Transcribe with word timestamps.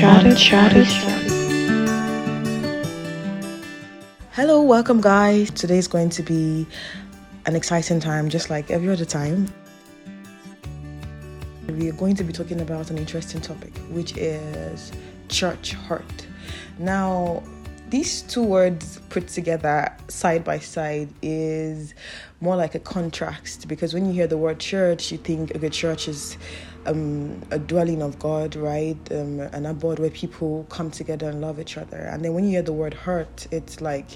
Uncharted, 0.00 0.30
Uncharted. 0.30 0.86
Hello, 4.30 4.62
welcome, 4.62 5.00
guys. 5.00 5.50
Today 5.50 5.76
is 5.76 5.88
going 5.88 6.08
to 6.10 6.22
be 6.22 6.68
an 7.46 7.56
exciting 7.56 7.98
time, 7.98 8.28
just 8.28 8.48
like 8.48 8.70
every 8.70 8.92
other 8.92 9.04
time. 9.04 9.52
We 11.66 11.88
are 11.88 11.94
going 11.94 12.14
to 12.14 12.22
be 12.22 12.32
talking 12.32 12.60
about 12.60 12.92
an 12.92 12.98
interesting 12.98 13.40
topic, 13.40 13.76
which 13.90 14.16
is 14.16 14.92
church 15.30 15.72
hurt. 15.72 16.28
Now, 16.78 17.42
these 17.88 18.22
two 18.22 18.44
words 18.44 19.00
put 19.08 19.26
together 19.26 19.92
side 20.06 20.44
by 20.44 20.60
side 20.60 21.08
is 21.22 21.94
more 22.40 22.54
like 22.54 22.76
a 22.76 22.78
contrast 22.78 23.66
because 23.66 23.94
when 23.94 24.06
you 24.06 24.12
hear 24.12 24.28
the 24.28 24.38
word 24.38 24.60
church, 24.60 25.10
you 25.10 25.18
think 25.18 25.50
a 25.50 25.56
okay, 25.56 25.70
church 25.70 26.06
is 26.06 26.38
um, 26.88 27.40
a 27.50 27.58
dwelling 27.58 28.02
of 28.02 28.18
God, 28.18 28.56
right? 28.56 28.98
Um, 29.12 29.40
an 29.40 29.66
abode 29.66 29.98
where 29.98 30.10
people 30.10 30.66
come 30.70 30.90
together 30.90 31.28
and 31.28 31.40
love 31.40 31.60
each 31.60 31.76
other. 31.76 31.98
And 31.98 32.24
then 32.24 32.34
when 32.34 32.44
you 32.44 32.50
hear 32.50 32.62
the 32.62 32.72
word 32.72 32.94
hurt, 32.94 33.46
it's 33.50 33.80
like, 33.80 34.06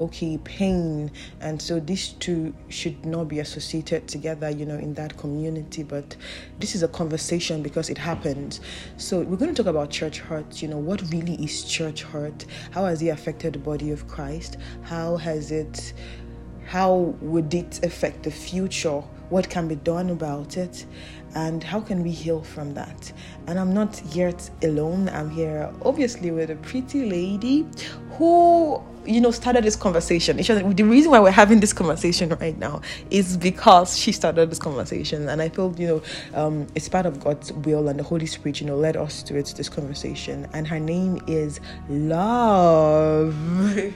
okay, 0.00 0.38
pain. 0.38 1.10
And 1.40 1.60
so 1.60 1.78
these 1.78 2.08
two 2.08 2.54
should 2.68 3.04
not 3.04 3.28
be 3.28 3.40
associated 3.40 4.08
together, 4.08 4.50
you 4.50 4.64
know, 4.64 4.78
in 4.78 4.94
that 4.94 5.16
community. 5.16 5.82
But 5.82 6.16
this 6.58 6.74
is 6.74 6.82
a 6.82 6.88
conversation 6.88 7.62
because 7.62 7.90
it 7.90 7.98
happens. 7.98 8.60
So 8.96 9.20
we're 9.20 9.36
going 9.36 9.54
to 9.54 9.62
talk 9.62 9.70
about 9.70 9.90
church 9.90 10.18
hurt. 10.18 10.62
You 10.62 10.68
know, 10.68 10.78
what 10.78 11.02
really 11.10 11.34
is 11.34 11.64
church 11.64 12.02
hurt? 12.02 12.46
How 12.70 12.86
has 12.86 13.02
it 13.02 13.08
affected 13.08 13.54
the 13.54 13.58
body 13.58 13.90
of 13.90 14.08
Christ? 14.08 14.56
How 14.82 15.16
has 15.18 15.52
it, 15.52 15.92
how 16.66 17.14
would 17.20 17.52
it 17.52 17.84
affect 17.84 18.22
the 18.22 18.30
future? 18.30 19.02
What 19.28 19.48
can 19.48 19.66
be 19.66 19.76
done 19.76 20.10
about 20.10 20.56
it? 20.56 20.84
And 21.34 21.64
how 21.64 21.80
can 21.80 22.02
we 22.02 22.10
heal 22.10 22.42
from 22.42 22.74
that? 22.74 23.12
And 23.46 23.58
i'm 23.58 23.72
not 23.72 24.00
yet 24.14 24.50
alone. 24.62 25.08
I'm 25.08 25.30
here 25.30 25.72
obviously 25.82 26.30
with 26.30 26.50
a 26.50 26.56
pretty 26.56 27.08
lady 27.08 27.66
who 28.12 28.82
you 29.04 29.20
know 29.20 29.30
started 29.30 29.64
this 29.64 29.76
conversation. 29.76 30.36
The 30.36 30.82
reason 30.84 31.10
why 31.10 31.20
we're 31.20 31.30
having 31.30 31.60
this 31.60 31.72
conversation 31.72 32.28
right 32.40 32.56
now 32.58 32.82
is 33.10 33.36
because 33.36 33.98
she 33.98 34.12
started 34.12 34.50
this 34.50 34.58
conversation. 34.58 35.28
And 35.28 35.40
i 35.40 35.48
feel 35.48 35.74
you 35.78 35.86
know 35.86 36.02
um, 36.34 36.66
it's 36.74 36.88
part 36.88 37.06
of 37.06 37.22
god's 37.22 37.52
will 37.52 37.88
and 37.88 37.98
the 37.98 38.04
holy 38.04 38.26
spirit 38.26 38.60
you 38.60 38.66
know 38.66 38.76
led 38.76 38.96
us 38.96 39.22
to 39.24 39.32
this 39.32 39.68
conversation. 39.68 40.46
And 40.52 40.66
her 40.68 40.80
name 40.80 41.22
is 41.26 41.60
love. 41.88 43.34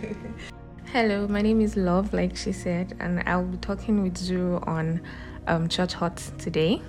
Hello 0.93 1.29
my 1.29 1.43
name 1.43 1.61
is 1.61 1.77
love 1.77 2.15
like 2.15 2.37
she 2.37 2.53
said 2.53 2.97
and 3.01 3.23
i'll 3.27 3.45
be 3.45 3.59
talking 3.59 4.03
with 4.03 4.15
zuru 4.15 4.67
on 4.67 5.01
um, 5.47 5.69
church 5.69 5.93
hurt 5.93 6.17
today 6.39 6.81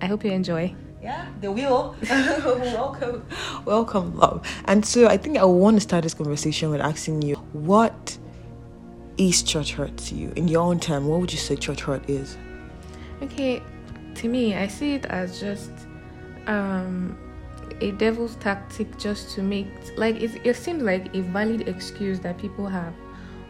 I 0.00 0.06
hope 0.06 0.24
you 0.24 0.30
enjoy. 0.30 0.74
Yeah, 1.02 1.26
the 1.40 1.52
wheel. 1.52 1.94
welcome, 2.08 3.26
welcome, 3.64 4.16
love. 4.16 4.46
And 4.64 4.86
so 4.86 5.06
I 5.06 5.16
think 5.16 5.36
I 5.38 5.44
want 5.44 5.76
to 5.76 5.80
start 5.80 6.02
this 6.02 6.14
conversation 6.14 6.70
with 6.70 6.80
asking 6.80 7.22
you, 7.22 7.34
what 7.52 8.16
is 9.18 9.42
church 9.42 9.74
hurt 9.74 9.96
to 9.98 10.14
you? 10.14 10.32
In 10.36 10.48
your 10.48 10.62
own 10.62 10.80
term, 10.80 11.06
what 11.06 11.20
would 11.20 11.32
you 11.32 11.38
say 11.38 11.56
church 11.56 11.82
hurt 11.82 12.08
is? 12.08 12.38
Okay, 13.22 13.62
to 14.14 14.28
me, 14.28 14.54
I 14.54 14.66
see 14.66 14.94
it 14.94 15.04
as 15.06 15.40
just 15.40 15.70
um, 16.46 17.18
a 17.80 17.92
devil's 17.92 18.36
tactic 18.36 18.96
just 18.98 19.34
to 19.34 19.42
make 19.42 19.68
like 19.96 20.16
it, 20.16 20.40
it 20.44 20.56
seems 20.56 20.82
like 20.82 21.14
a 21.14 21.20
valid 21.20 21.68
excuse 21.68 22.20
that 22.20 22.38
people 22.38 22.66
have 22.66 22.94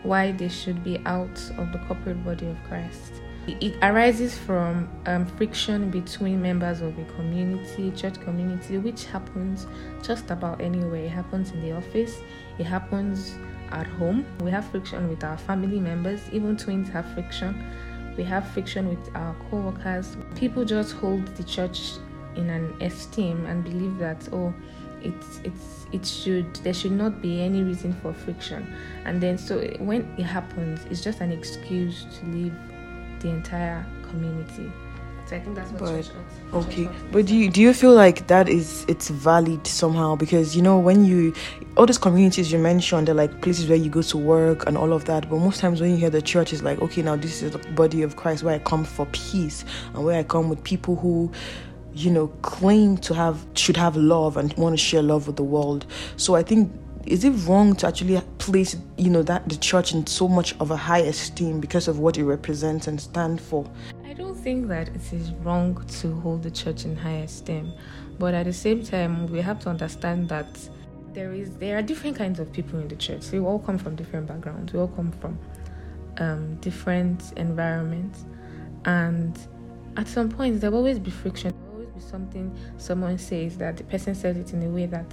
why 0.03 0.33
they 0.33 0.49
should 0.49 0.85
be 0.85 0.99
out 1.07 1.39
of 1.57 1.73
the 1.73 1.79
corporate 1.87 2.23
body 2.25 2.47
of 2.47 2.57
Christ. 2.69 3.23
It 3.47 3.77
arises 3.83 4.39
from 4.39 4.89
um, 5.05 5.27
friction 5.27 5.91
between 5.91 6.41
members 6.41 6.81
of 6.81 6.99
a 6.99 7.05
community, 7.17 7.91
church 7.91 8.19
community, 8.21 8.79
which 8.79 9.05
happens 9.05 9.67
just 10.03 10.31
about 10.31 10.63
anywhere. 10.63 11.05
It 11.05 11.11
happens 11.11 11.51
in 11.51 11.61
the 11.61 11.73
office, 11.73 12.17
it 12.59 12.65
happens 12.65 13.35
at 13.71 13.87
home. 13.87 14.25
We 14.41 14.51
have 14.51 14.65
friction 14.71 15.09
with 15.11 15.25
our 15.25 15.37
family 15.37 15.79
members, 15.79 16.21
even 16.33 16.57
twins 16.57 16.89
have 16.89 17.13
friction. 17.13 17.63
We 18.17 18.25
have 18.25 18.49
friction 18.51 18.89
with 18.89 19.15
our 19.15 19.37
co 19.51 19.59
workers. 19.59 20.17
People 20.37 20.65
just 20.65 20.93
hold 20.93 21.27
the 21.37 21.45
church 21.45 21.93
in 22.37 22.49
an 22.49 22.81
esteem 22.81 23.45
and 23.45 23.63
believe 23.63 23.99
that, 23.99 24.27
oh, 24.33 24.55
it's 25.03 25.41
it's 25.45 25.87
it 25.93 26.07
should 26.07 26.55
there 26.57 26.73
should 26.73 26.93
not 26.93 27.21
be 27.21 27.43
any 27.43 27.63
reason 27.63 27.93
for 28.01 28.15
friction 28.15 28.75
and 29.05 29.21
then 29.21 29.37
so 29.37 29.61
when 29.79 30.01
it 30.17 30.23
happens 30.23 30.81
it's 30.91 31.03
just 31.03 31.21
an 31.21 31.31
excuse 31.31 32.07
to 32.19 32.25
leave 32.31 32.55
the 33.25 33.31
entire 33.31 33.85
community. 34.09 34.71
So 35.27 35.37
I 35.37 35.41
think 35.41 35.57
that's 35.57 35.71
what 35.73 35.81
but, 35.81 36.05
church 36.05 36.15
Okay, 36.53 36.89
but 37.11 37.25
do 37.25 37.35
you 37.35 37.51
do 37.51 37.63
you 37.63 37.73
feel 37.73 37.95
like 37.95 38.27
that 38.27 38.47
is 38.47 38.85
it's 38.89 39.09
valid 39.09 39.67
somehow? 39.67 40.17
Because 40.17 40.55
you 40.55 40.61
know 40.61 40.79
when 40.79 41.07
you 41.07 41.33
all 41.79 41.87
these 41.87 41.99
communities 41.99 42.53
you 42.53 42.59
mentioned, 42.59 43.09
they're 43.09 43.15
like 43.15 43.41
places 43.41 43.67
where 43.67 43.79
you 43.79 43.89
go 43.89 44.03
to 44.03 44.19
work 44.19 44.67
and 44.67 44.77
all 44.77 44.93
of 44.93 45.07
that. 45.07 45.31
But 45.31 45.39
most 45.39 45.61
times 45.61 45.81
when 45.81 45.93
you 45.93 45.97
hear 45.97 46.11
the 46.11 46.21
church 46.21 46.53
is 46.53 46.63
like, 46.63 46.81
okay, 46.83 47.01
now 47.01 47.17
this 47.17 47.43
is 47.43 47.53
the 47.53 47.59
body 47.73 48.03
of 48.03 48.17
Christ 48.17 48.43
where 48.43 48.55
I 48.55 48.59
come 48.59 48.85
for 48.85 49.07
peace 49.07 49.65
and 49.95 50.05
where 50.05 50.19
I 50.19 50.23
come 50.23 50.51
with 50.51 50.63
people 50.63 50.97
who 50.97 51.33
you 51.95 52.11
know 52.11 52.27
claim 52.43 52.99
to 52.99 53.15
have 53.15 53.47
should 53.55 53.79
have 53.79 53.97
love 53.97 54.37
and 54.37 54.53
want 54.55 54.75
to 54.75 54.85
share 54.85 55.03
love 55.03 55.27
with 55.27 55.37
the 55.37 55.45
world. 55.45 55.87
So 56.19 56.35
I 56.35 56.43
think 56.43 56.71
is 57.07 57.25
it 57.25 57.31
wrong 57.47 57.75
to 57.77 57.87
actually 57.87 58.21
place 58.39 58.77
you 58.97 59.11
know 59.11 59.23
that 59.23 59.49
the 59.49 59.57
church 59.57 59.93
in 59.93 60.07
so 60.07 60.29
much 60.29 60.55
of 60.61 60.71
a 60.71 60.77
high 60.77 61.01
esteem 61.01 61.61
because 61.61 61.89
of 61.89 61.99
what 61.99 62.19
it 62.19 62.25
represents 62.25 62.87
and 62.87 63.01
stand 63.01 63.41
for? 63.41 63.71
I 64.05 64.13
don't 64.13 64.35
think 64.35 64.69
that 64.69 64.89
it 64.89 65.13
is 65.13 65.33
wrong 65.43 65.85
to 66.01 66.15
hold 66.21 66.43
the 66.43 66.51
church 66.51 66.85
in 66.85 66.97
high 66.97 67.23
esteem 67.23 67.73
but 68.19 68.35
at 68.35 68.45
the 68.45 68.53
same 68.53 68.83
time 68.83 69.27
we 69.31 69.41
have 69.41 69.59
to 69.61 69.69
understand 69.69 70.29
that 70.29 70.47
there 71.13 71.33
is 71.33 71.57
there 71.57 71.79
are 71.79 71.83
different 71.83 72.17
kinds 72.17 72.41
of 72.41 72.53
people 72.53 72.79
in 72.81 72.89
the 72.89 72.97
church. 72.97 73.31
We 73.31 73.39
all 73.39 73.59
come 73.59 73.79
from 73.79 73.97
different 73.97 74.27
backgrounds. 74.27 74.73
We 74.73 74.81
all 74.81 74.89
come 74.89 75.13
from 75.13 75.39
um, 76.19 76.57
different 76.57 77.33
environments. 77.37 78.25
And 78.85 79.39
at 79.97 80.09
some 80.09 80.29
point 80.29 80.61
there 80.61 80.71
will 80.71 80.79
always 80.79 80.99
be 80.99 81.11
friction. 81.11 81.51
There 81.53 81.71
will 81.71 81.87
always 81.87 82.05
be 82.05 82.11
something 82.11 82.57
someone 82.79 83.19
says 83.19 83.57
that 83.59 83.77
the 83.77 83.85
person 83.85 84.15
says 84.15 84.37
it 84.37 84.53
in 84.53 84.63
a 84.63 84.69
way 84.69 84.87
that 84.87 85.07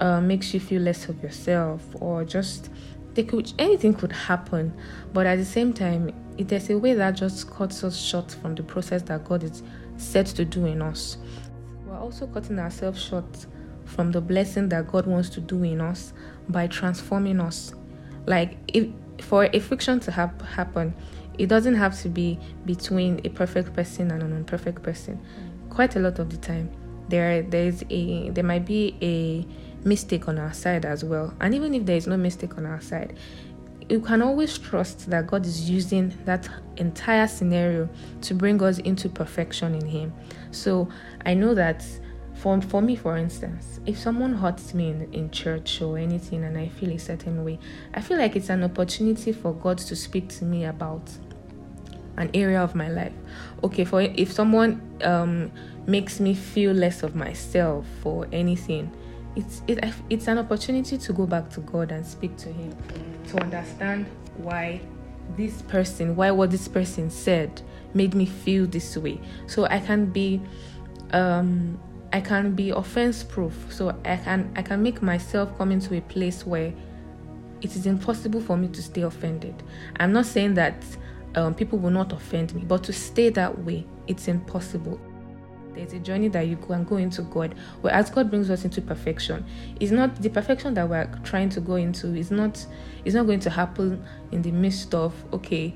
uh, 0.00 0.20
makes 0.20 0.54
you 0.54 0.60
feel 0.60 0.82
less 0.82 1.08
of 1.08 1.22
yourself 1.22 1.82
or 2.00 2.24
just 2.24 2.70
they 3.14 3.24
could 3.24 3.52
anything 3.58 3.94
could 3.94 4.12
happen. 4.12 4.72
But 5.12 5.26
at 5.26 5.36
the 5.36 5.44
same 5.44 5.72
time 5.72 6.12
it 6.36 6.52
is 6.52 6.70
a 6.70 6.78
way 6.78 6.94
that 6.94 7.12
just 7.12 7.50
cuts 7.50 7.82
us 7.82 7.98
short 7.98 8.30
from 8.30 8.54
the 8.54 8.62
process 8.62 9.02
that 9.02 9.24
god 9.24 9.42
is 9.42 9.62
set 9.96 10.26
to 10.26 10.44
do 10.44 10.64
in 10.66 10.80
us 10.80 11.18
we're 11.88 11.98
also 11.98 12.26
cutting 12.26 12.58
ourselves 12.58 13.02
short 13.02 13.46
from 13.84 14.12
the 14.12 14.20
blessing 14.20 14.68
that 14.68 14.86
god 14.86 15.06
wants 15.06 15.28
to 15.30 15.40
do 15.40 15.62
in 15.62 15.80
us 15.80 16.12
by 16.48 16.66
transforming 16.66 17.40
us. 17.40 17.74
Like 18.26 18.58
if 18.68 18.88
for 19.22 19.48
a 19.52 19.58
friction 19.58 19.98
to 20.00 20.12
have 20.12 20.40
happen 20.42 20.94
it 21.38 21.48
doesn't 21.48 21.74
have 21.74 21.98
to 22.00 22.08
be 22.08 22.38
between 22.66 23.20
a 23.24 23.28
perfect 23.30 23.72
person 23.72 24.10
and 24.10 24.22
an 24.22 24.32
imperfect 24.32 24.82
person. 24.82 25.20
Quite 25.70 25.96
a 25.96 26.00
lot 26.00 26.18
of 26.18 26.30
the 26.30 26.36
time 26.36 26.70
there 27.08 27.42
there 27.42 27.66
is 27.66 27.84
a 27.90 28.30
there 28.30 28.44
might 28.44 28.66
be 28.66 28.94
a 29.00 29.46
mistake 29.84 30.28
on 30.28 30.38
our 30.38 30.52
side 30.52 30.84
as 30.84 31.04
well. 31.04 31.34
And 31.40 31.54
even 31.54 31.74
if 31.74 31.86
there 31.86 31.96
is 31.96 32.06
no 32.06 32.16
mistake 32.16 32.58
on 32.58 32.66
our 32.66 32.80
side, 32.80 33.18
you 33.88 34.00
can 34.00 34.20
always 34.20 34.58
trust 34.58 35.08
that 35.10 35.26
God 35.26 35.46
is 35.46 35.70
using 35.70 36.12
that 36.24 36.48
entire 36.76 37.26
scenario 37.26 37.88
to 38.22 38.34
bring 38.34 38.62
us 38.62 38.78
into 38.78 39.08
perfection 39.08 39.74
in 39.74 39.86
Him. 39.86 40.12
So 40.50 40.88
I 41.24 41.34
know 41.34 41.54
that 41.54 41.84
for, 42.34 42.60
for 42.60 42.82
me, 42.82 42.94
for 42.94 43.16
instance, 43.16 43.80
if 43.86 43.98
someone 43.98 44.34
hurts 44.34 44.74
me 44.74 44.90
in, 44.90 45.12
in 45.12 45.30
church 45.30 45.80
or 45.80 45.98
anything 45.98 46.44
and 46.44 46.56
I 46.56 46.68
feel 46.68 46.90
a 46.92 46.98
certain 46.98 47.44
way, 47.44 47.58
I 47.94 48.00
feel 48.00 48.18
like 48.18 48.36
it's 48.36 48.50
an 48.50 48.62
opportunity 48.62 49.32
for 49.32 49.52
God 49.54 49.78
to 49.78 49.96
speak 49.96 50.28
to 50.30 50.44
me 50.44 50.64
about 50.64 51.10
an 52.16 52.30
area 52.34 52.62
of 52.62 52.74
my 52.74 52.88
life. 52.88 53.12
Okay, 53.64 53.84
for 53.84 54.02
if 54.02 54.32
someone 54.32 54.80
um, 55.02 55.50
makes 55.86 56.20
me 56.20 56.34
feel 56.34 56.72
less 56.72 57.02
of 57.02 57.16
myself 57.16 57.86
or 58.04 58.28
anything, 58.32 58.92
it's 59.36 59.62
it, 59.66 59.78
it's 60.10 60.28
an 60.28 60.38
opportunity 60.38 60.98
to 60.98 61.12
go 61.12 61.26
back 61.26 61.50
to 61.50 61.60
God 61.60 61.92
and 61.92 62.06
speak 62.06 62.36
to 62.38 62.52
Him 62.52 62.74
to 63.28 63.40
understand 63.40 64.06
why 64.36 64.80
this 65.36 65.62
person, 65.62 66.16
why 66.16 66.30
what 66.30 66.50
this 66.50 66.68
person 66.68 67.10
said 67.10 67.60
made 67.94 68.14
me 68.14 68.26
feel 68.26 68.66
this 68.66 68.96
way. 68.96 69.20
So 69.46 69.66
I 69.66 69.80
can 69.80 70.06
be 70.06 70.40
um 71.12 71.78
I 72.12 72.20
can 72.20 72.54
be 72.54 72.70
offense 72.70 73.22
proof. 73.22 73.54
So 73.70 73.94
I 74.04 74.16
can 74.16 74.52
I 74.56 74.62
can 74.62 74.82
make 74.82 75.02
myself 75.02 75.56
come 75.58 75.72
into 75.72 75.96
a 75.96 76.00
place 76.02 76.46
where 76.46 76.72
it 77.60 77.74
is 77.74 77.86
impossible 77.86 78.40
for 78.40 78.56
me 78.56 78.68
to 78.68 78.82
stay 78.82 79.02
offended. 79.02 79.62
I'm 79.98 80.12
not 80.12 80.26
saying 80.26 80.54
that 80.54 80.84
um, 81.34 81.54
people 81.54 81.78
will 81.78 81.90
not 81.90 82.12
offend 82.12 82.54
me, 82.54 82.62
but 82.62 82.84
to 82.84 82.92
stay 82.92 83.30
that 83.30 83.64
way, 83.64 83.84
it's 84.06 84.28
impossible 84.28 85.00
there's 85.74 85.92
a 85.92 85.98
journey 85.98 86.28
that 86.28 86.46
you 86.46 86.56
can 86.56 86.84
go 86.84 86.96
into 86.96 87.22
God. 87.22 87.54
Where 87.80 87.92
as 87.92 88.10
God 88.10 88.30
brings 88.30 88.50
us 88.50 88.64
into 88.64 88.80
perfection, 88.80 89.44
it's 89.80 89.92
not 89.92 90.20
the 90.22 90.30
perfection 90.30 90.74
that 90.74 90.88
we're 90.88 91.08
trying 91.24 91.48
to 91.50 91.60
go 91.60 91.76
into. 91.76 92.14
It's 92.14 92.30
not. 92.30 92.64
It's 93.04 93.14
not 93.14 93.26
going 93.26 93.40
to 93.40 93.50
happen 93.50 94.04
in 94.32 94.42
the 94.42 94.50
midst 94.50 94.94
of 94.94 95.14
okay. 95.32 95.74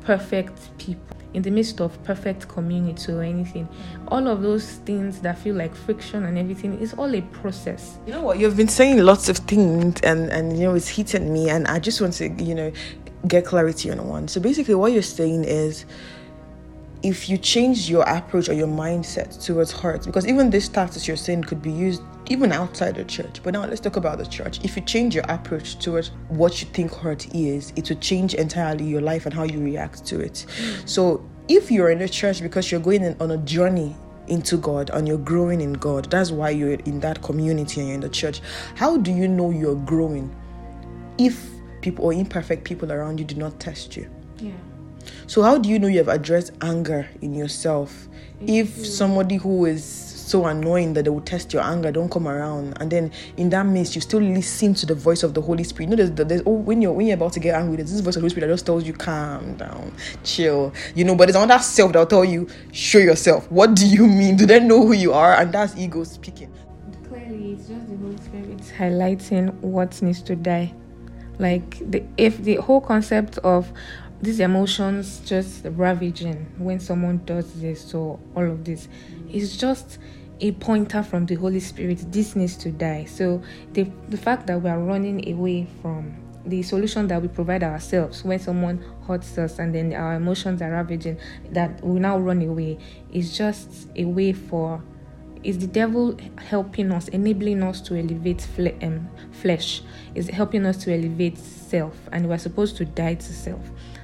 perfect 0.00 0.76
people 0.78 1.16
in 1.34 1.42
the 1.42 1.50
midst 1.50 1.80
of 1.80 2.02
perfect 2.04 2.48
community 2.48 3.12
or 3.12 3.22
anything. 3.22 3.68
All 4.08 4.28
of 4.28 4.42
those 4.42 4.72
things 4.78 5.20
that 5.20 5.38
feel 5.38 5.54
like 5.54 5.74
friction 5.74 6.24
and 6.24 6.36
everything 6.38 6.78
is 6.78 6.94
all 6.94 7.14
a 7.14 7.22
process. 7.22 7.98
You 8.06 8.12
know 8.12 8.22
what? 8.22 8.38
You've 8.38 8.56
been 8.56 8.68
saying 8.68 8.98
lots 8.98 9.28
of 9.28 9.38
things, 9.38 10.00
and 10.02 10.30
and 10.30 10.58
you 10.58 10.64
know 10.64 10.74
it's 10.74 10.88
hitting 10.88 11.32
me, 11.32 11.48
and 11.48 11.66
I 11.66 11.78
just 11.78 12.00
want 12.00 12.14
to 12.14 12.28
you 12.28 12.54
know 12.54 12.72
get 13.26 13.44
clarity 13.44 13.90
on 13.90 14.06
one. 14.06 14.28
So 14.28 14.40
basically, 14.40 14.74
what 14.74 14.92
you're 14.92 15.02
saying 15.02 15.44
is. 15.44 15.84
If 17.02 17.28
you 17.28 17.36
change 17.36 17.90
your 17.90 18.02
approach 18.08 18.48
or 18.48 18.52
your 18.52 18.68
mindset 18.68 19.44
towards 19.44 19.72
hurt, 19.72 20.04
because 20.04 20.26
even 20.26 20.50
this 20.50 20.68
tactics 20.68 21.08
you're 21.08 21.16
saying 21.16 21.42
could 21.44 21.60
be 21.60 21.72
used 21.72 22.02
even 22.28 22.52
outside 22.52 22.94
the 22.94 23.04
church. 23.04 23.42
But 23.42 23.54
now 23.54 23.66
let's 23.66 23.80
talk 23.80 23.96
about 23.96 24.18
the 24.18 24.26
church. 24.26 24.60
If 24.64 24.76
you 24.76 24.82
change 24.82 25.14
your 25.14 25.24
approach 25.28 25.78
towards 25.78 26.08
what 26.28 26.62
you 26.62 26.68
think 26.68 26.92
hurt 26.92 27.34
is, 27.34 27.72
it 27.76 27.88
will 27.88 27.98
change 27.98 28.34
entirely 28.34 28.84
your 28.84 29.00
life 29.00 29.26
and 29.26 29.34
how 29.34 29.42
you 29.42 29.60
react 29.60 30.06
to 30.06 30.20
it. 30.20 30.46
So 30.84 31.28
if 31.48 31.70
you're 31.70 31.90
in 31.90 31.98
the 31.98 32.08
church 32.08 32.40
because 32.40 32.70
you're 32.70 32.80
going 32.80 33.20
on 33.20 33.30
a 33.32 33.38
journey 33.38 33.96
into 34.28 34.56
God 34.56 34.90
and 34.90 35.06
you're 35.08 35.18
growing 35.18 35.60
in 35.60 35.72
God, 35.74 36.10
that's 36.10 36.30
why 36.30 36.50
you're 36.50 36.74
in 36.74 37.00
that 37.00 37.22
community 37.22 37.80
and 37.80 37.88
you're 37.88 37.94
in 37.96 38.00
the 38.00 38.08
church. 38.08 38.40
How 38.76 38.96
do 38.96 39.12
you 39.12 39.26
know 39.26 39.50
you're 39.50 39.74
growing 39.74 40.34
if 41.18 41.44
people 41.80 42.04
or 42.04 42.12
imperfect 42.12 42.64
people 42.64 42.92
around 42.92 43.18
you 43.18 43.24
do 43.24 43.34
not 43.34 43.58
test 43.58 43.96
you? 43.96 44.08
Yeah. 44.38 44.52
So 45.32 45.40
how 45.40 45.56
do 45.56 45.70
you 45.70 45.78
know 45.78 45.88
you 45.88 45.96
have 45.96 46.08
addressed 46.08 46.52
anger 46.60 47.08
in 47.22 47.32
yourself 47.32 48.06
if 48.42 48.68
mm-hmm. 48.68 48.84
somebody 48.84 49.36
who 49.36 49.64
is 49.64 49.82
so 49.82 50.44
annoying 50.44 50.92
that 50.92 51.04
they 51.04 51.08
will 51.08 51.22
test 51.22 51.54
your 51.54 51.62
anger 51.62 51.90
don't 51.90 52.10
come 52.10 52.28
around 52.28 52.76
and 52.82 52.90
then 52.90 53.10
in 53.38 53.48
that 53.48 53.64
midst 53.64 53.94
you 53.94 54.02
still 54.02 54.20
listen 54.20 54.74
to 54.74 54.84
the 54.84 54.94
voice 54.94 55.22
of 55.22 55.32
the 55.32 55.40
Holy 55.40 55.64
Spirit. 55.64 55.88
You 55.88 55.96
know 55.96 56.04
there's, 56.04 56.28
there's 56.28 56.42
oh, 56.44 56.52
when 56.52 56.82
you're 56.82 56.92
when 56.92 57.06
you're 57.06 57.14
about 57.14 57.32
to 57.32 57.40
get 57.40 57.54
angry, 57.54 57.76
there's 57.76 57.90
this 57.90 58.00
voice 58.00 58.16
of 58.16 58.20
the 58.20 58.24
Holy 58.24 58.28
Spirit 58.28 58.48
that 58.48 58.52
just 58.52 58.66
tells 58.66 58.84
you 58.84 58.92
calm 58.92 59.56
down, 59.56 59.94
chill. 60.22 60.70
You 60.94 61.04
know, 61.06 61.14
but 61.14 61.28
there's 61.28 61.42
another 61.42 61.62
self 61.62 61.94
that'll 61.94 62.04
tell 62.04 62.26
you, 62.26 62.46
show 62.72 62.98
yourself. 62.98 63.50
What 63.50 63.74
do 63.74 63.86
you 63.86 64.06
mean? 64.06 64.36
Do 64.36 64.44
they 64.44 64.60
know 64.60 64.86
who 64.86 64.92
you 64.92 65.14
are? 65.14 65.36
And 65.36 65.50
that's 65.50 65.74
ego 65.78 66.04
speaking. 66.04 66.52
Clearly 67.08 67.52
it's 67.52 67.68
just 67.68 67.88
the 67.88 67.96
Holy 67.96 68.18
Spirit 68.18 68.58
highlighting 68.76 69.54
what 69.60 70.02
needs 70.02 70.20
to 70.24 70.36
die. 70.36 70.74
Like 71.38 71.78
the 71.90 72.04
if 72.18 72.36
the 72.44 72.56
whole 72.56 72.82
concept 72.82 73.38
of 73.38 73.72
these 74.22 74.40
emotions 74.40 75.20
just 75.24 75.66
ravaging 75.70 76.46
when 76.58 76.78
someone 76.80 77.20
does 77.24 77.52
this 77.60 77.92
or 77.92 78.18
all 78.36 78.50
of 78.50 78.64
this 78.64 78.88
it's 79.28 79.56
just 79.56 79.98
a 80.42 80.50
pointer 80.52 81.04
from 81.04 81.24
the 81.26 81.36
Holy 81.36 81.60
Spirit. 81.60 82.04
This 82.10 82.34
needs 82.34 82.56
to 82.58 82.72
die. 82.72 83.04
So 83.04 83.42
the 83.72 83.84
the 84.08 84.16
fact 84.16 84.48
that 84.48 84.60
we 84.60 84.68
are 84.68 84.78
running 84.78 85.32
away 85.32 85.68
from 85.80 86.16
the 86.44 86.62
solution 86.62 87.06
that 87.06 87.22
we 87.22 87.28
provide 87.28 87.62
ourselves 87.62 88.24
when 88.24 88.38
someone 88.40 88.84
hurts 89.06 89.38
us 89.38 89.60
and 89.60 89.72
then 89.72 89.94
our 89.94 90.14
emotions 90.14 90.60
are 90.60 90.72
ravaging 90.72 91.16
that 91.52 91.82
we 91.84 92.00
now 92.00 92.18
run 92.18 92.42
away 92.42 92.78
is 93.12 93.36
just 93.36 93.88
a 93.94 94.04
way 94.04 94.32
for 94.32 94.82
is 95.44 95.58
the 95.58 95.68
devil 95.68 96.16
helping 96.38 96.90
us 96.90 97.06
enabling 97.08 97.62
us 97.62 97.80
to 97.80 97.96
elevate 97.96 98.40
fle- 98.40 98.76
um, 98.82 99.08
flesh 99.30 99.82
is 100.16 100.28
helping 100.30 100.66
us 100.66 100.76
to 100.78 100.92
elevate 100.92 101.38
self 101.38 101.96
and 102.10 102.28
we're 102.28 102.38
supposed 102.38 102.76
to 102.76 102.84
die 102.84 103.14
to 103.14 103.32
self 103.32 103.60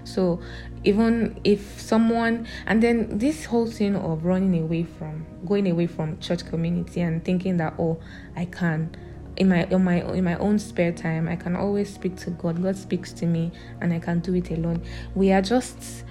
so 0.09 0.41
even 0.85 1.39
if 1.45 1.81
someone 1.81 2.47
and 2.67 2.83
then 2.83 3.19
this 3.19 3.45
whole 3.45 3.67
thing 3.67 3.97
of 3.97 4.25
running 4.25 4.63
away 4.63 4.85
from 4.85 5.27
going 5.47 5.71
away 5.71 5.87
from 5.87 6.19
church 6.19 6.47
community 6.47 7.01
and 7.01 7.25
thinking 7.25 7.57
that 7.57 7.75
oh 7.79 7.99
i 8.37 8.45
can 8.45 8.91
in 9.39 9.49
my 9.49 9.65
in 9.65 9.85
my 9.85 10.03
in 10.13 10.25
my 10.25 10.37
own 10.39 10.59
spare 10.59 10.93
time 10.93 11.29
i 11.29 11.37
can 11.37 11.55
always 11.55 11.93
speak 11.93 12.17
to 12.17 12.31
god 12.31 12.61
god 12.63 12.77
speaks 12.77 13.13
to 13.13 13.25
me 13.25 13.51
and 13.81 13.93
i 13.93 13.99
can 13.99 14.19
do 14.21 14.35
it 14.35 14.51
alone. 14.51 14.83
We 15.15 15.33
are 15.33 15.43
just 15.43 16.05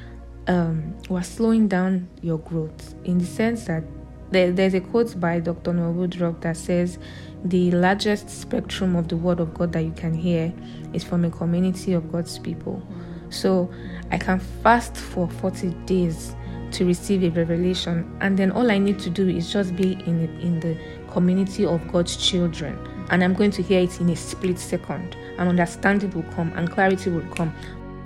um 0.48 0.96
we're 1.10 1.24
slowing 1.24 1.68
down 1.68 2.08
your 2.22 2.40
growth 2.40 2.96
in 3.04 3.18
the 3.18 3.26
sense 3.26 3.66
that 3.66 3.84
there, 4.32 4.52
there's 4.52 4.74
a 4.74 4.82
quote 4.82 5.20
by 5.20 5.40
dr 5.40 5.74
noel 5.74 5.94
woodroffe 5.94 6.40
that 6.42 6.56
says 6.56 7.00
the 7.44 7.72
largest 7.72 8.30
spectrum 8.30 8.96
of 8.96 9.10
the 9.10 9.18
word 9.18 9.40
of 9.40 9.54
god 9.54 9.74
that 9.74 9.84
you 9.84 9.92
can 9.92 10.14
hear 10.14 10.54
is 10.94 11.04
from 11.04 11.26
a 11.26 11.30
community 11.30 11.94
of 11.94 12.12
god's 12.12 12.40
people 12.40 12.82
so 13.30 13.70
I 14.12 14.18
can 14.18 14.40
fast 14.40 14.96
for 14.96 15.28
40 15.28 15.70
days 15.86 16.36
to 16.72 16.86
receive 16.86 17.24
a 17.24 17.30
revelation, 17.30 18.18
and 18.22 18.38
then 18.38 18.52
all 18.52 18.70
I 18.70 18.78
need 18.78 19.00
to 19.00 19.10
do 19.10 19.28
is 19.28 19.52
just 19.52 19.76
be 19.76 19.94
in 20.06 20.28
in 20.40 20.60
the 20.60 20.78
community 21.12 21.66
of 21.66 21.82
God's 21.92 22.18
children, 22.18 22.78
and 23.10 23.24
I'm 23.24 23.34
going 23.34 23.52
to 23.52 23.62
hear 23.62 23.82
it 23.82 24.00
in 24.02 24.10
a 24.10 24.16
split 24.16 24.60
second, 24.60 25.16
and 25.38 25.50
understanding 25.50 26.12
will 26.12 26.30
come, 26.34 26.52
and 26.56 26.70
clarity 26.70 27.10
will 27.10 27.28
come. 27.36 27.54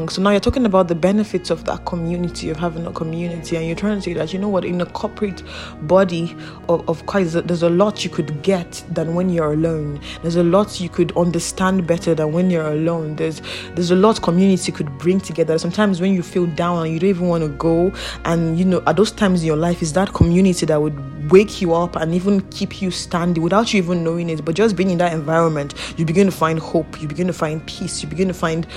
So 0.10 0.22
now 0.22 0.32
you're 0.32 0.40
talking 0.40 0.66
about 0.66 0.88
the 0.88 0.96
benefits 0.96 1.50
of 1.50 1.66
that 1.66 1.86
community, 1.86 2.50
of 2.50 2.58
having 2.58 2.86
a 2.86 2.92
community, 2.92 3.58
and 3.58 3.66
you're 3.66 3.76
trying 3.76 3.98
to 3.98 4.02
say 4.02 4.14
that 4.14 4.34
you 4.34 4.40
know 4.40 4.50
what, 4.50 4.66
in 4.66 4.82
a 4.82 4.86
corporate 4.86 5.44
body 5.88 6.36
of, 6.70 6.88
of 6.90 7.06
Christ, 7.06 7.48
there's 7.48 7.64
a 7.64 7.70
lot 7.70 8.04
you 8.04 8.10
could 8.10 8.42
get 8.44 8.84
than 8.90 9.16
when 9.16 9.30
you're 9.30 9.54
alone. 9.54 10.00
There's 10.22 10.36
a 10.36 10.44
lot 10.44 10.80
you 10.80 10.90
could 10.90 11.16
understand 11.18 11.88
better 11.88 12.16
than 12.16 12.32
when 12.32 12.50
you're 12.50 12.72
alone. 12.72 13.16
There's 13.16 13.42
there's 13.76 13.92
a 13.92 13.96
lot 13.96 14.22
community 14.22 14.72
could 14.72 14.98
bring 14.98 15.20
together. 15.20 15.58
Sometimes 15.58 16.02
when 16.02 16.14
you 16.14 16.24
feel 16.24 16.46
down 16.48 16.86
and 16.86 16.94
you 16.94 17.00
don't 17.00 17.10
even 17.10 17.28
want 17.28 17.44
to 17.44 17.50
go, 17.50 17.94
and 18.26 18.58
you 18.58 18.66
know, 18.66 18.82
at 18.88 18.96
those 18.96 19.12
times 19.12 19.42
in 19.42 19.48
your 19.48 19.58
life, 19.58 19.82
is 19.82 19.94
that 19.94 20.14
community 20.14 20.66
that 20.66 20.82
would 20.82 21.32
wake 21.32 21.62
you 21.62 21.74
up 21.74 21.96
and 21.96 22.14
even 22.14 22.42
keep 22.50 22.82
you 22.82 22.92
standing 22.92 23.42
without 23.42 23.74
you 23.74 23.78
even 23.78 24.04
knowing 24.04 24.30
it. 24.30 24.44
But 24.44 24.56
just 24.56 24.76
being 24.76 24.90
in 24.90 24.98
that 25.00 25.14
environment, 25.14 25.74
you 25.98 26.06
begin 26.06 26.28
to 26.28 26.32
find 26.32 26.60
hope, 26.60 27.02
you 27.02 27.08
begin 27.08 27.28
to 27.28 27.34
find 27.34 27.66
peace, 27.66 28.02
you 28.04 28.10
begin 28.10 28.28
to 28.28 28.34
find, 28.34 28.68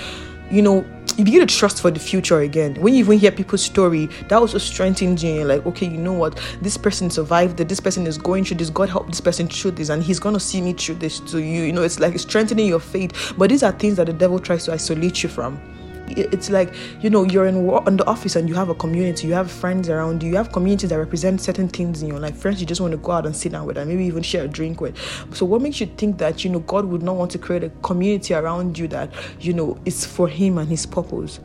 you 0.49 0.61
know, 0.61 0.85
you 1.17 1.23
begin 1.23 1.39
to 1.39 1.45
trust 1.45 1.81
for 1.81 1.91
the 1.91 1.99
future 1.99 2.41
again. 2.41 2.75
When 2.75 2.93
you 2.93 2.99
even 2.99 3.17
hear 3.17 3.31
people's 3.31 3.63
story, 3.63 4.07
that 4.27 4.33
also 4.33 4.57
strengthens 4.57 5.23
you. 5.23 5.43
Like, 5.43 5.65
okay, 5.65 5.87
you 5.87 5.97
know 5.97 6.13
what? 6.13 6.39
This 6.61 6.77
person 6.77 7.09
survived 7.09 7.59
it. 7.59 7.69
This 7.69 7.79
person 7.79 8.05
is 8.05 8.17
going 8.17 8.43
through 8.43 8.57
this. 8.57 8.69
God 8.69 8.89
help 8.89 9.07
this 9.07 9.21
person 9.21 9.47
through 9.47 9.71
this, 9.71 9.89
and 9.89 10.03
He's 10.03 10.19
gonna 10.19 10.39
see 10.39 10.61
me 10.61 10.73
through 10.73 10.95
this 10.95 11.19
to 11.31 11.39
you. 11.41 11.63
You 11.63 11.73
know, 11.73 11.83
it's 11.83 11.99
like 11.99 12.17
strengthening 12.19 12.67
your 12.67 12.79
faith. 12.79 13.33
But 13.37 13.49
these 13.49 13.63
are 13.63 13.71
things 13.71 13.97
that 13.97 14.07
the 14.07 14.13
devil 14.13 14.39
tries 14.39 14.65
to 14.65 14.73
isolate 14.73 15.23
you 15.23 15.29
from 15.29 15.59
it's 16.07 16.49
like 16.49 16.73
you 17.01 17.09
know 17.09 17.23
you're 17.23 17.45
in, 17.45 17.55
in 17.87 17.97
the 17.97 18.05
office 18.07 18.35
and 18.35 18.47
you 18.47 18.55
have 18.55 18.69
a 18.69 18.75
community 18.75 19.27
you 19.27 19.33
have 19.33 19.49
friends 19.49 19.89
around 19.89 20.21
you 20.21 20.29
you 20.29 20.35
have 20.35 20.51
communities 20.51 20.89
that 20.89 20.97
represent 20.97 21.41
certain 21.41 21.67
things 21.67 22.01
in 22.01 22.07
your 22.07 22.19
life 22.19 22.37
friends 22.37 22.59
you 22.59 22.65
just 22.65 22.81
want 22.81 22.91
to 22.91 22.97
go 22.97 23.11
out 23.11 23.25
and 23.25 23.35
sit 23.35 23.51
down 23.51 23.65
with 23.65 23.77
and 23.77 23.89
maybe 23.89 24.03
even 24.05 24.21
share 24.21 24.45
a 24.45 24.47
drink 24.47 24.81
with 24.81 24.97
so 25.33 25.45
what 25.45 25.61
makes 25.61 25.79
you 25.79 25.87
think 25.87 26.17
that 26.17 26.43
you 26.43 26.49
know 26.49 26.59
god 26.59 26.85
would 26.85 27.01
not 27.01 27.15
want 27.15 27.31
to 27.31 27.37
create 27.37 27.63
a 27.63 27.69
community 27.81 28.33
around 28.33 28.77
you 28.77 28.87
that 28.87 29.11
you 29.39 29.53
know 29.53 29.77
is 29.85 30.05
for 30.05 30.27
him 30.27 30.57
and 30.57 30.69
his 30.69 30.85
purpose 30.85 31.39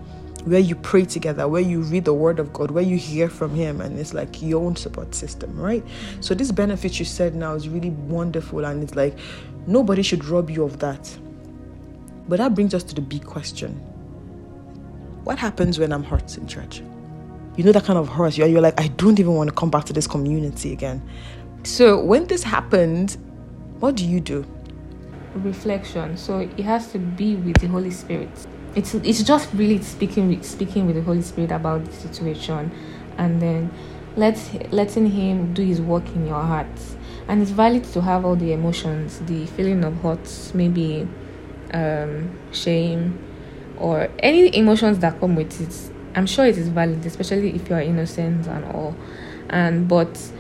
where 0.45 0.61
you 0.61 0.75
pray 0.75 1.05
together, 1.05 1.47
where 1.47 1.61
you 1.61 1.83
read 1.83 2.07
the 2.07 2.15
word 2.15 2.39
of 2.39 2.51
God, 2.51 2.71
where 2.71 2.83
you 2.83 2.97
hear 2.97 3.29
from 3.29 3.55
Him, 3.55 3.83
and 3.83 3.99
it's 3.99 4.15
like 4.15 4.41
your 4.41 4.65
own 4.65 4.75
support 4.75 5.15
system, 5.15 5.55
right? 5.55 5.85
So, 6.21 6.35
this 6.35 6.51
benefit 6.51 6.99
you 6.99 7.05
said 7.05 7.35
now 7.35 7.55
is 7.55 7.69
really 7.69 7.91
wonderful, 7.91 8.65
and 8.65 8.83
it's 8.83 8.95
like 8.95 9.19
nobody 9.67 10.03
should 10.03 10.25
rob 10.25 10.49
you 10.49 10.65
of 10.65 10.79
that. 10.79 11.15
But 12.27 12.39
that 12.39 12.55
brings 12.55 12.73
us 12.73 12.83
to 12.85 12.95
the 12.95 13.03
big 13.03 13.27
question 13.27 13.81
what 15.25 15.39
happens 15.39 15.79
when 15.79 15.93
I'm 15.93 16.03
hurt 16.03 16.37
in 16.37 16.47
church? 16.47 16.83
You 17.57 17.65
know 17.65 17.73
that 17.73 17.85
kind 17.85 17.99
of 17.99 18.09
hurt. 18.09 18.37
You're, 18.39 18.49
you're 18.49 18.61
like, 18.61 18.81
I 18.81 18.89
don't 18.89 19.19
even 19.19 19.35
want 19.35 19.49
to 19.49 19.55
come 19.55 19.71
back 19.71 19.85
to 19.85 19.93
this 19.93 20.07
community 20.07 20.73
again. 20.73 21.03
So 21.65 22.03
when 22.03 22.27
this 22.27 22.43
happens, 22.43 23.19
what 23.81 23.97
do 23.97 24.07
you 24.07 24.21
do? 24.21 24.47
Reflection. 25.35 26.17
So 26.17 26.39
it 26.39 26.61
has 26.61 26.91
to 26.93 26.99
be 26.99 27.37
with 27.37 27.61
the 27.61 27.69
Holy 27.69 27.91
Spirit. 27.91 28.31
It's 28.75 28.95
it's 28.95 29.23
just 29.23 29.53
really 29.53 29.83
speaking 29.83 30.29
with 30.29 30.45
speaking 30.45 30.87
with 30.87 30.97
the 30.97 31.03
Holy 31.03 31.23
Spirit 31.23 31.51
about 31.51 31.85
the 31.85 31.93
situation, 31.93 32.71
and 33.19 33.43
then 33.43 33.71
let 34.17 34.39
letting 34.73 35.11
Him 35.11 35.53
do 35.53 35.63
His 35.63 35.81
work 35.81 36.07
in 36.15 36.27
your 36.27 36.41
heart. 36.41 36.67
And 37.29 37.43
it's 37.43 37.51
valid 37.51 37.85
to 37.93 38.01
have 38.01 38.25
all 38.25 38.37
the 38.37 38.53
emotions, 38.53 39.21
the 39.27 39.47
feeling 39.47 39.85
of 39.85 39.95
hurt, 40.03 40.53
maybe 40.55 41.07
um, 41.73 42.37
shame, 42.53 43.19
or 43.81 44.09
any 44.21 44.55
emotions 44.57 44.99
that 44.99 45.19
come 45.19 45.35
with 45.35 45.61
it 45.61 45.93
i'm 46.15 46.27
sure 46.27 46.47
it 46.47 46.57
is 46.57 46.69
valid 46.69 47.05
especially 47.07 47.55
if 47.55 47.69
you 47.69 47.75
are 47.75 47.81
innocent 47.81 48.47
and 48.47 48.65
all. 48.67 48.95
And 49.49 49.89
but 49.89 50.31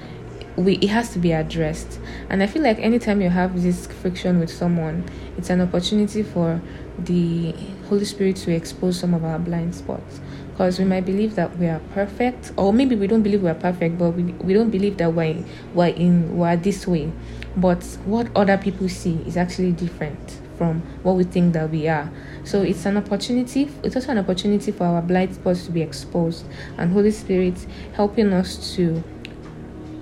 we 0.56 0.76
it 0.76 0.88
has 0.88 1.10
to 1.10 1.18
be 1.18 1.32
addressed. 1.32 1.98
And 2.28 2.42
i 2.42 2.46
feel 2.46 2.62
like 2.62 2.78
anytime 2.78 3.20
you 3.20 3.30
have 3.30 3.60
this 3.62 3.86
friction 3.86 4.40
with 4.40 4.50
someone 4.50 5.04
it's 5.36 5.50
an 5.50 5.60
opportunity 5.60 6.22
for 6.22 6.60
the 6.98 7.54
holy 7.88 8.04
spirit 8.04 8.36
to 8.36 8.52
expose 8.52 8.98
some 8.98 9.14
of 9.14 9.24
our 9.24 9.38
blind 9.38 9.74
spots. 9.74 10.20
Because 10.50 10.78
we 10.78 10.84
might 10.84 11.06
believe 11.06 11.36
that 11.36 11.56
we 11.58 11.66
are 11.66 11.80
perfect 11.94 12.52
or 12.56 12.72
maybe 12.72 12.94
we 12.94 13.06
don't 13.06 13.22
believe 13.22 13.42
we 13.42 13.48
are 13.48 13.54
perfect 13.54 13.98
but 13.98 14.10
we, 14.10 14.24
we 14.24 14.52
don't 14.52 14.70
believe 14.70 14.98
that 14.98 15.14
we're, 15.14 15.42
we're 15.74 15.86
in 15.94 16.36
we're 16.36 16.56
this 16.56 16.86
way. 16.86 17.10
But 17.56 17.82
what 18.04 18.28
other 18.36 18.58
people 18.58 18.88
see 18.88 19.16
is 19.26 19.36
actually 19.36 19.72
different 19.72 20.39
from 20.60 20.82
what 21.04 21.16
we 21.16 21.24
think 21.24 21.54
that 21.54 21.70
we 21.70 21.88
are. 21.88 22.12
So 22.44 22.60
it's 22.60 22.84
an 22.84 22.98
opportunity, 22.98 23.70
it's 23.82 23.96
also 23.96 24.12
an 24.12 24.18
opportunity 24.18 24.70
for 24.72 24.84
our 24.84 25.00
blind 25.00 25.34
spots 25.34 25.64
to 25.64 25.72
be 25.72 25.80
exposed 25.80 26.44
and 26.76 26.92
Holy 26.92 27.12
Spirit 27.12 27.54
helping 27.94 28.30
us 28.34 28.74
to 28.74 29.02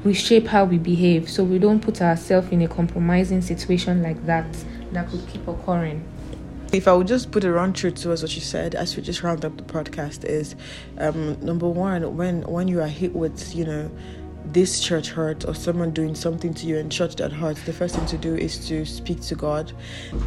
reshape 0.03 0.49
how 0.49 0.65
we 0.65 0.77
behave 0.79 1.31
so 1.31 1.45
we 1.45 1.61
don't 1.61 1.79
put 1.79 2.03
ourselves 2.03 2.51
in 2.51 2.63
a 2.63 2.67
compromising 2.67 3.41
situation 3.41 4.03
like 4.03 4.27
that 4.27 4.53
that 4.91 5.09
could 5.09 5.25
keep 5.29 5.47
occurring. 5.47 6.05
If 6.73 6.89
I 6.89 6.93
would 6.93 7.07
just 7.07 7.31
put 7.31 7.45
a 7.45 7.53
run 7.53 7.73
through 7.73 7.93
towards 7.93 8.23
what 8.23 8.35
you 8.35 8.43
said 8.43 8.75
as 8.75 8.97
we 8.97 9.03
just 9.05 9.23
round 9.23 9.45
up 9.45 9.57
the 9.57 9.63
podcast 9.63 10.25
is 10.25 10.57
um, 10.99 11.41
number 11.41 11.69
one, 11.69 12.17
when 12.17 12.43
when 12.43 12.67
you 12.67 12.83
are 12.83 12.89
hit 12.89 13.15
with, 13.15 13.55
you 13.55 13.65
know, 13.65 13.91
this 14.47 14.81
church 14.81 15.11
hurt 15.11 15.45
or 15.47 15.55
someone 15.55 15.91
doing 15.91 16.15
something 16.15 16.55
to 16.55 16.67
you 16.67 16.77
in 16.79 16.91
church 16.91 17.17
that 17.17 17.33
hurts, 17.33 17.63
the 17.63 17.73
first 17.73 17.97
thing 17.97 18.07
to 18.07 18.17
do 18.17 18.35
is 18.35 18.67
to 18.69 18.85
speak 18.85 19.21
to 19.23 19.35
God. 19.35 19.73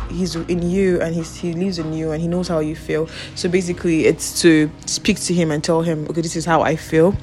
He's 0.09 0.35
in 0.35 0.69
you 0.69 1.01
and 1.01 1.15
he's, 1.15 1.35
he 1.35 1.53
lives 1.53 1.79
in 1.79 1.93
you 1.93 2.11
and 2.11 2.21
he 2.21 2.27
knows 2.27 2.47
how 2.47 2.59
you 2.59 2.75
feel. 2.75 3.07
So 3.35 3.49
basically, 3.49 4.05
it's 4.05 4.41
to 4.41 4.69
speak 4.85 5.19
to 5.21 5.33
him 5.33 5.51
and 5.51 5.63
tell 5.63 5.81
him, 5.81 6.05
okay, 6.09 6.21
this 6.21 6.35
is 6.35 6.45
how 6.45 6.61
I 6.61 6.75
feel. 6.75 7.15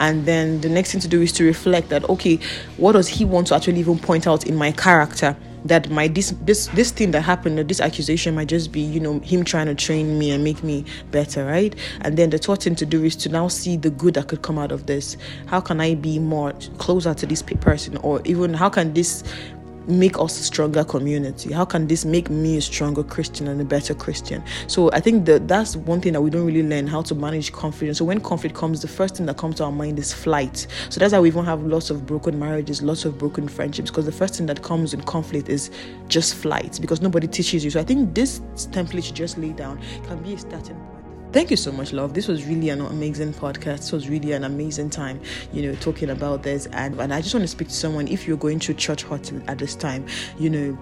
And 0.00 0.26
then 0.26 0.60
the 0.60 0.68
next 0.68 0.92
thing 0.92 1.00
to 1.00 1.08
do 1.08 1.22
is 1.22 1.32
to 1.32 1.44
reflect 1.44 1.88
that, 1.88 2.08
okay, 2.08 2.38
what 2.76 2.92
does 2.92 3.08
he 3.08 3.24
want 3.24 3.48
to 3.48 3.54
actually 3.54 3.80
even 3.80 3.98
point 3.98 4.26
out 4.26 4.46
in 4.46 4.56
my 4.56 4.72
character? 4.72 5.36
That 5.64 5.90
my 5.90 6.08
this 6.08 6.30
this 6.42 6.66
this 6.68 6.90
thing 6.90 7.10
that 7.12 7.22
happened 7.22 7.58
this 7.68 7.80
accusation 7.80 8.34
might 8.34 8.48
just 8.48 8.72
be 8.72 8.80
you 8.80 9.00
know 9.00 9.20
him 9.20 9.44
trying 9.44 9.66
to 9.66 9.74
train 9.74 10.18
me 10.18 10.30
and 10.30 10.42
make 10.42 10.62
me 10.62 10.84
better 11.10 11.46
right? 11.46 11.74
And 12.00 12.16
then 12.16 12.30
the 12.30 12.38
third 12.38 12.62
thing 12.62 12.74
to 12.76 12.86
do 12.86 13.04
is 13.04 13.16
to 13.16 13.28
now 13.28 13.48
see 13.48 13.76
the 13.76 13.90
good 13.90 14.14
that 14.14 14.28
could 14.28 14.42
come 14.42 14.58
out 14.58 14.72
of 14.72 14.86
this. 14.86 15.16
How 15.46 15.60
can 15.60 15.80
i 15.80 15.94
be 15.94 16.18
more 16.18 16.52
closer 16.78 17.14
to 17.14 17.26
this 17.26 17.42
person 17.42 17.96
or 17.98 18.20
even 18.24 18.54
how 18.54 18.68
can 18.68 18.94
this 18.94 19.24
make 19.86 20.18
us 20.18 20.38
a 20.40 20.42
stronger 20.42 20.84
community? 20.84 21.52
How 21.52 21.64
can 21.64 21.86
this 21.86 22.04
make 22.04 22.30
me 22.30 22.56
a 22.56 22.60
stronger 22.60 23.02
Christian 23.02 23.48
and 23.48 23.60
a 23.60 23.64
better 23.64 23.94
Christian? 23.94 24.42
So 24.66 24.90
I 24.92 25.00
think 25.00 25.26
that 25.26 25.48
that's 25.48 25.76
one 25.76 26.00
thing 26.00 26.12
that 26.14 26.20
we 26.20 26.30
don't 26.30 26.46
really 26.46 26.62
learn 26.62 26.86
how 26.86 27.02
to 27.02 27.14
manage 27.14 27.52
conflict. 27.52 27.96
So 27.96 28.04
when 28.04 28.20
conflict 28.20 28.54
comes, 28.54 28.82
the 28.82 28.88
first 28.88 29.16
thing 29.16 29.26
that 29.26 29.36
comes 29.36 29.56
to 29.56 29.64
our 29.64 29.72
mind 29.72 29.98
is 29.98 30.12
flight. 30.12 30.66
So 30.88 31.00
that's 31.00 31.12
why 31.12 31.20
we 31.20 31.28
even 31.28 31.44
have 31.44 31.62
lots 31.62 31.90
of 31.90 32.06
broken 32.06 32.38
marriages, 32.38 32.82
lots 32.82 33.04
of 33.04 33.18
broken 33.18 33.48
friendships, 33.48 33.90
because 33.90 34.06
the 34.06 34.12
first 34.12 34.36
thing 34.36 34.46
that 34.46 34.62
comes 34.62 34.94
in 34.94 35.02
conflict 35.02 35.48
is 35.48 35.70
just 36.08 36.34
flight 36.34 36.78
because 36.80 37.00
nobody 37.00 37.26
teaches 37.26 37.64
you. 37.64 37.70
So 37.70 37.80
I 37.80 37.84
think 37.84 38.14
this 38.14 38.40
template 38.56 39.06
you 39.06 39.12
just 39.12 39.38
lay 39.38 39.52
down 39.52 39.80
can 40.04 40.22
be 40.22 40.34
a 40.34 40.38
starting 40.38 40.76
point. 40.76 41.01
Thank 41.32 41.50
you 41.50 41.56
so 41.56 41.72
much, 41.72 41.94
love. 41.94 42.12
This 42.12 42.28
was 42.28 42.44
really 42.44 42.68
an 42.68 42.82
amazing 42.82 43.32
podcast. 43.32 43.78
This 43.78 43.92
was 43.92 44.06
really 44.06 44.32
an 44.32 44.44
amazing 44.44 44.90
time, 44.90 45.18
you 45.50 45.62
know, 45.62 45.74
talking 45.76 46.10
about 46.10 46.42
this. 46.42 46.66
And, 46.72 47.00
and 47.00 47.14
I 47.14 47.22
just 47.22 47.34
want 47.34 47.42
to 47.44 47.48
speak 47.48 47.68
to 47.68 47.74
someone 47.74 48.06
if 48.06 48.28
you're 48.28 48.36
going 48.36 48.60
through 48.60 48.74
church 48.74 49.04
hurt 49.04 49.32
at 49.48 49.56
this 49.56 49.74
time, 49.74 50.04
you 50.38 50.50
know, 50.50 50.78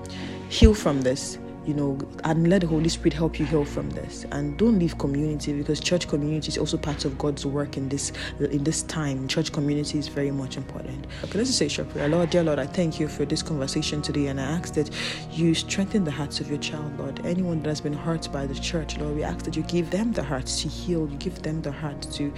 heal 0.48 0.74
from 0.74 1.02
this 1.02 1.38
you 1.70 1.76
know, 1.76 1.96
and 2.24 2.50
let 2.50 2.62
the 2.62 2.66
Holy 2.66 2.88
Spirit 2.88 3.12
help 3.12 3.38
you 3.38 3.46
heal 3.46 3.64
from 3.64 3.88
this. 3.90 4.26
And 4.32 4.58
don't 4.58 4.76
leave 4.80 4.98
community 4.98 5.52
because 5.52 5.78
church 5.78 6.08
community 6.08 6.48
is 6.48 6.58
also 6.58 6.76
part 6.76 7.04
of 7.04 7.16
God's 7.16 7.46
work 7.46 7.76
in 7.76 7.88
this 7.88 8.10
in 8.40 8.64
this 8.64 8.82
time. 8.82 9.28
Church 9.28 9.52
community 9.52 9.96
is 9.96 10.08
very 10.08 10.32
much 10.32 10.56
important. 10.56 11.06
Okay, 11.22 11.38
let's 11.38 11.50
just 11.50 11.58
say 11.58 11.68
short 11.68 11.88
prayer. 11.90 12.08
Lord, 12.08 12.30
dear 12.30 12.42
Lord, 12.42 12.58
I 12.58 12.66
thank 12.66 12.98
you 12.98 13.06
for 13.06 13.24
this 13.24 13.40
conversation 13.40 14.02
today, 14.02 14.26
and 14.26 14.40
I 14.40 14.44
ask 14.44 14.74
that 14.74 14.90
you 15.30 15.54
strengthen 15.54 16.02
the 16.02 16.10
hearts 16.10 16.40
of 16.40 16.48
your 16.48 16.58
child, 16.58 16.98
Lord. 16.98 17.24
Anyone 17.24 17.62
that 17.62 17.68
has 17.68 17.80
been 17.80 17.92
hurt 17.92 18.32
by 18.32 18.46
the 18.46 18.54
church, 18.56 18.98
Lord, 18.98 19.14
we 19.14 19.22
ask 19.22 19.44
that 19.44 19.54
you 19.54 19.62
give 19.62 19.90
them 19.90 20.12
the 20.12 20.24
hearts 20.24 20.62
to 20.62 20.68
heal. 20.68 21.08
You 21.08 21.18
give 21.18 21.40
them 21.40 21.62
the 21.62 21.70
heart 21.70 22.02
to 22.14 22.32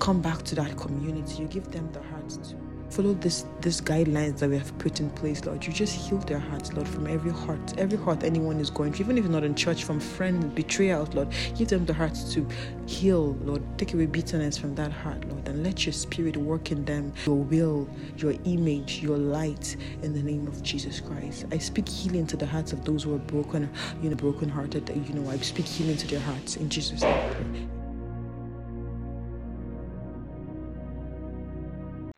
come 0.00 0.20
back 0.20 0.42
to 0.42 0.54
that 0.56 0.76
community. 0.76 1.40
You 1.40 1.48
give 1.48 1.70
them 1.70 1.90
the 1.92 2.02
heart 2.02 2.28
to 2.28 2.65
follow 2.90 3.14
this 3.14 3.44
this 3.60 3.80
guidelines 3.80 4.38
that 4.38 4.50
we 4.50 4.56
have 4.58 4.76
put 4.78 5.00
in 5.00 5.10
place, 5.10 5.44
Lord. 5.44 5.66
You 5.66 5.72
just 5.72 5.94
heal 5.94 6.18
their 6.18 6.38
hearts, 6.38 6.72
Lord, 6.72 6.88
from 6.88 7.06
every 7.06 7.32
heart, 7.32 7.78
every 7.78 7.98
heart 7.98 8.22
anyone 8.22 8.60
is 8.60 8.70
going 8.70 8.92
through, 8.92 9.06
even 9.06 9.18
if 9.18 9.28
not 9.28 9.44
in 9.44 9.54
church, 9.54 9.84
from 9.84 10.00
friend 10.00 10.54
betrayal, 10.54 11.08
Lord. 11.12 11.28
Give 11.56 11.68
them 11.68 11.84
the 11.86 11.94
hearts 11.94 12.32
to 12.34 12.46
heal, 12.86 13.34
Lord. 13.42 13.62
Take 13.78 13.94
away 13.94 14.06
bitterness 14.06 14.56
from 14.56 14.74
that 14.76 14.92
heart, 14.92 15.24
Lord, 15.28 15.48
and 15.48 15.62
let 15.62 15.86
your 15.86 15.92
spirit 15.92 16.36
work 16.36 16.70
in 16.70 16.84
them, 16.84 17.12
your 17.24 17.36
will, 17.36 17.88
your 18.16 18.34
image, 18.44 19.02
your 19.02 19.18
light, 19.18 19.76
in 20.02 20.12
the 20.12 20.22
name 20.22 20.46
of 20.46 20.62
Jesus 20.62 21.00
Christ. 21.00 21.46
I 21.52 21.58
speak 21.58 21.88
healing 21.88 22.26
to 22.28 22.36
the 22.36 22.46
hearts 22.46 22.72
of 22.72 22.84
those 22.84 23.04
who 23.04 23.14
are 23.14 23.18
broken, 23.18 23.70
you 24.02 24.10
know, 24.10 24.16
broken 24.16 24.48
hearted. 24.48 24.88
You 24.88 25.14
know, 25.14 25.30
I 25.30 25.36
speak 25.38 25.66
healing 25.66 25.96
to 25.96 26.06
their 26.06 26.20
hearts 26.20 26.56
in 26.56 26.68
Jesus' 26.68 27.02
name. 27.02 27.75